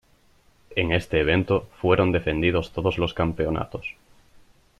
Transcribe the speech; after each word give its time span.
En 0.75 0.93
este 0.93 1.19
evento 1.19 1.69
fueron 1.79 2.11
defendidos 2.11 2.71
todos 2.73 2.97
los 2.97 3.13
campeonatos. 3.13 3.97